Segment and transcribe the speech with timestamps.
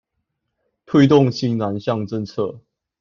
[0.87, 2.61] 推動新南向政策